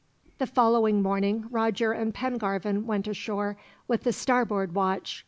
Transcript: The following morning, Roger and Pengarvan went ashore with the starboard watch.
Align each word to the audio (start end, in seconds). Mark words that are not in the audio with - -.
The 0.39 0.47
following 0.47 1.03
morning, 1.03 1.45
Roger 1.51 1.91
and 1.91 2.11
Pengarvan 2.11 2.85
went 2.87 3.07
ashore 3.07 3.55
with 3.87 4.01
the 4.01 4.11
starboard 4.11 4.73
watch. 4.73 5.19